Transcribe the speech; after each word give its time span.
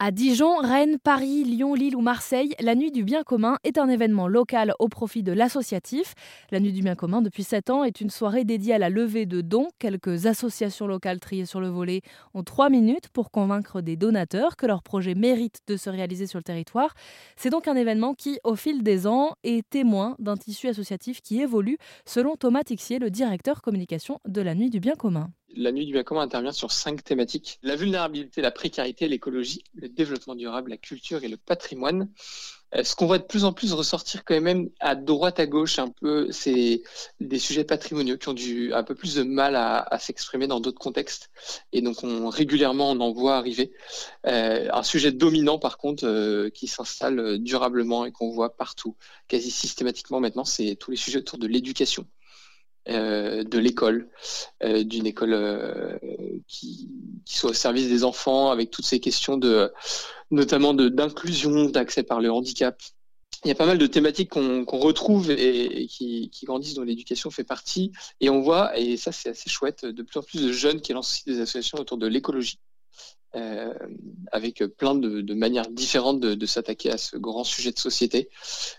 À 0.00 0.12
Dijon, 0.12 0.58
Rennes, 0.58 0.98
Paris, 1.02 1.42
Lyon, 1.42 1.74
Lille 1.74 1.96
ou 1.96 2.00
Marseille, 2.00 2.54
la 2.60 2.76
Nuit 2.76 2.92
du 2.92 3.02
Bien 3.02 3.24
commun 3.24 3.58
est 3.64 3.78
un 3.78 3.88
événement 3.88 4.28
local 4.28 4.72
au 4.78 4.86
profit 4.86 5.24
de 5.24 5.32
l'associatif. 5.32 6.14
La 6.52 6.60
Nuit 6.60 6.70
du 6.70 6.82
Bien 6.82 6.94
commun, 6.94 7.20
depuis 7.20 7.42
7 7.42 7.68
ans, 7.70 7.82
est 7.82 8.00
une 8.00 8.08
soirée 8.08 8.44
dédiée 8.44 8.74
à 8.74 8.78
la 8.78 8.90
levée 8.90 9.26
de 9.26 9.40
dons. 9.40 9.66
Quelques 9.80 10.26
associations 10.26 10.86
locales 10.86 11.18
triées 11.18 11.46
sur 11.46 11.60
le 11.60 11.66
volet 11.66 12.02
ont 12.32 12.44
3 12.44 12.70
minutes 12.70 13.08
pour 13.08 13.32
convaincre 13.32 13.80
des 13.80 13.96
donateurs 13.96 14.56
que 14.56 14.66
leur 14.66 14.84
projet 14.84 15.16
mérite 15.16 15.62
de 15.66 15.76
se 15.76 15.90
réaliser 15.90 16.28
sur 16.28 16.38
le 16.38 16.44
territoire. 16.44 16.94
C'est 17.34 17.50
donc 17.50 17.66
un 17.66 17.74
événement 17.74 18.14
qui, 18.14 18.38
au 18.44 18.54
fil 18.54 18.84
des 18.84 19.08
ans, 19.08 19.32
est 19.42 19.68
témoin 19.68 20.14
d'un 20.20 20.36
tissu 20.36 20.68
associatif 20.68 21.22
qui 21.22 21.40
évolue, 21.40 21.76
selon 22.06 22.36
Thomas 22.36 22.62
Tixier, 22.62 23.00
le 23.00 23.10
directeur 23.10 23.62
communication 23.62 24.20
de 24.28 24.42
la 24.42 24.54
Nuit 24.54 24.70
du 24.70 24.78
Bien 24.78 24.94
commun. 24.94 25.32
La 25.60 25.72
Nuit 25.72 25.86
du 25.86 25.92
Bien 25.92 26.04
commun 26.04 26.20
intervient 26.20 26.52
sur 26.52 26.70
cinq 26.70 27.02
thématiques. 27.02 27.58
La 27.64 27.74
vulnérabilité, 27.74 28.40
la 28.40 28.52
précarité, 28.52 29.08
l'écologie, 29.08 29.64
le 29.74 29.88
développement 29.88 30.36
durable, 30.36 30.70
la 30.70 30.76
culture 30.76 31.24
et 31.24 31.28
le 31.28 31.36
patrimoine. 31.36 32.08
Euh, 32.76 32.84
ce 32.84 32.94
qu'on 32.94 33.06
voit 33.06 33.18
de 33.18 33.24
plus 33.24 33.42
en 33.42 33.52
plus 33.52 33.72
ressortir 33.72 34.24
quand 34.24 34.40
même 34.40 34.70
à 34.78 34.94
droite, 34.94 35.40
à 35.40 35.46
gauche, 35.46 35.80
un 35.80 35.88
peu, 35.88 36.30
c'est 36.30 36.82
des 37.18 37.40
sujets 37.40 37.64
patrimoniaux 37.64 38.16
qui 38.18 38.28
ont 38.28 38.34
du, 38.34 38.72
un 38.72 38.84
peu 38.84 38.94
plus 38.94 39.16
de 39.16 39.24
mal 39.24 39.56
à, 39.56 39.98
s'exprimer 39.98 40.46
dans 40.46 40.60
d'autres 40.60 40.78
contextes. 40.78 41.28
Et 41.72 41.82
donc, 41.82 42.04
on, 42.04 42.28
régulièrement, 42.28 42.92
on 42.92 43.00
en 43.00 43.10
voit 43.12 43.36
arriver. 43.36 43.72
Euh, 44.26 44.68
un 44.72 44.84
sujet 44.84 45.10
dominant, 45.10 45.58
par 45.58 45.76
contre, 45.76 46.06
euh, 46.06 46.50
qui 46.50 46.68
s'installe 46.68 47.38
durablement 47.38 48.04
et 48.04 48.12
qu'on 48.12 48.30
voit 48.30 48.56
partout, 48.56 48.94
quasi 49.26 49.50
systématiquement 49.50 50.20
maintenant, 50.20 50.44
c'est 50.44 50.76
tous 50.76 50.92
les 50.92 50.96
sujets 50.96 51.18
autour 51.18 51.38
de 51.38 51.48
l'éducation. 51.48 52.06
Euh, 52.88 53.44
de 53.44 53.58
l'école, 53.58 54.08
euh, 54.62 54.82
d'une 54.82 55.06
école 55.06 55.34
euh, 55.34 55.98
qui, 56.46 56.88
soit 57.26 57.50
au 57.50 57.54
service 57.54 57.86
des 57.86 58.02
enfants, 58.02 58.50
avec 58.50 58.70
toutes 58.70 58.86
ces 58.86 58.98
questions 58.98 59.36
de, 59.36 59.70
notamment 60.30 60.72
d'inclusion, 60.72 61.66
d'accès 61.66 62.02
par 62.02 62.20
le 62.22 62.32
handicap. 62.32 62.80
Il 63.44 63.48
y 63.48 63.50
a 63.50 63.54
pas 63.54 63.66
mal 63.66 63.76
de 63.76 63.86
thématiques 63.86 64.30
qu'on 64.30 64.64
retrouve 64.64 65.30
et, 65.30 65.86
qui, 65.86 66.30
qui, 66.30 66.46
grandissent 66.46 66.74
dont 66.74 66.82
l'éducation 66.82 67.30
fait 67.30 67.44
partie. 67.44 67.92
Et 68.20 68.30
on 68.30 68.40
voit, 68.40 68.76
et 68.78 68.96
ça 68.96 69.12
c'est 69.12 69.28
assez 69.28 69.50
chouette, 69.50 69.84
de 69.84 70.02
plus 70.02 70.18
en 70.18 70.22
plus 70.22 70.42
de 70.42 70.52
jeunes 70.52 70.80
qui 70.80 70.94
lancent 70.94 71.12
aussi 71.12 71.24
des 71.26 71.40
associations 71.40 71.78
autour 71.78 71.98
de 71.98 72.06
l'écologie. 72.06 72.58
Euh, 73.36 73.74
avec 74.32 74.64
plein 74.78 74.94
de, 74.94 75.34
manières 75.34 75.68
différentes 75.68 76.20
de, 76.20 76.46
s'attaquer 76.46 76.90
à 76.90 76.96
ce 76.96 77.18
grand 77.18 77.44
sujet 77.44 77.72
de 77.72 77.78
société 77.78 78.30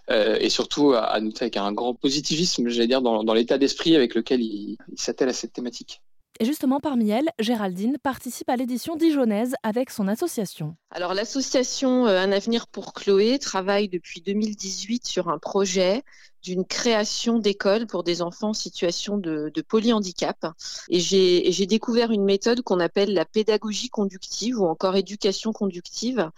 euh, 0.10 0.38
et 0.40 0.50
surtout 0.50 0.94
à, 0.94 1.20
noter 1.20 1.44
avec 1.44 1.58
un 1.58 1.72
grand 1.72 1.94
positivisme, 1.94 2.68
j'allais 2.68 2.88
dire, 2.88 3.02
dans, 3.04 3.34
l'état 3.34 3.60
d'esprit 3.60 3.96
avec 3.96 4.16
lequel 4.16 4.42
il, 4.42 4.78
il 4.92 5.00
s'attelle 5.00 5.30
à 5.30 5.34
cette 5.34 5.54
thématique. 5.54 6.02
Et 6.40 6.46
justement, 6.46 6.80
parmi 6.80 7.10
elles, 7.10 7.30
Géraldine 7.38 7.98
participe 8.02 8.50
à 8.50 8.56
l'édition 8.56 8.96
dijonnaise 8.96 9.56
avec 9.62 9.90
son 9.90 10.08
association. 10.08 10.78
Alors, 10.90 11.14
l'association 11.14 12.08
euh, 12.08 12.18
Un 12.18 12.32
avenir 12.32 12.68
pour 12.68 12.94
Chloé 12.94 13.40
travaille 13.40 13.90
depuis 13.90 14.22
2018 14.22 15.06
sur 15.06 15.28
un 15.28 15.38
projet 15.38 16.02
d'une 16.44 16.66
création 16.66 17.40
d'écoles 17.40 17.88
pour 17.88 18.04
des 18.04 18.22
enfants 18.22 18.50
en 18.50 18.54
situation 18.54 19.18
de, 19.18 19.52
polyhandicap. 19.68 20.48
Et 20.90 21.00
j'ai 21.00 21.66
découvert 21.66 22.12
une 22.12 22.24
méthode 22.24 22.62
qu'on 22.62 22.80
appelle 22.80 23.14
la 23.14 23.26
pédagogie 23.26 23.90
conductive 23.90 24.60
ou 24.60 24.66
encore 24.66 24.96
éducation 24.96 25.52
conductive. 25.52 26.30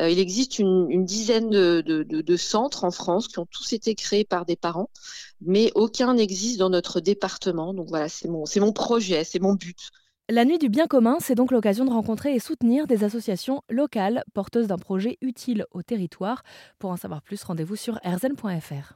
Euh, 0.00 0.10
il 0.10 0.18
existe 0.18 0.58
une, 0.58 1.04
dizaine 1.04 1.50
de, 1.50 1.82
de, 1.82 2.36
centres 2.36 2.84
en 2.84 2.90
France 2.90 3.28
qui 3.28 3.38
ont 3.38 3.46
tous 3.46 3.72
été 3.72 3.94
créés 3.94 4.24
par 4.24 4.46
des 4.46 4.56
parents, 4.56 4.90
mais 5.40 5.70
aucun 5.74 6.14
n'existe 6.14 6.58
dans 6.58 6.70
notre 6.70 7.00
département. 7.00 7.74
Donc 7.74 7.88
voilà, 7.88 8.08
c'est 8.08 8.28
mon, 8.28 8.44
mon 8.56 8.72
projet, 8.72 9.24
c'est 9.24 9.40
mon 9.40 9.54
but. 9.54 9.90
La 10.28 10.44
nuit 10.44 10.58
du 10.58 10.68
bien 10.68 10.86
commun, 10.86 11.16
c'est 11.20 11.34
donc 11.34 11.50
l'occasion 11.50 11.84
de 11.84 11.90
rencontrer 11.90 12.34
et 12.34 12.38
soutenir 12.38 12.86
des 12.86 13.04
associations 13.04 13.62
locales 13.68 14.22
porteuses 14.32 14.68
d'un 14.68 14.78
projet 14.78 15.18
utile 15.20 15.66
au 15.72 15.82
territoire. 15.82 16.42
Pour 16.78 16.90
en 16.90 16.96
savoir 16.96 17.22
plus, 17.22 17.42
rendez-vous 17.42 17.76
sur 17.76 18.00
rzn.fr. 18.04 18.94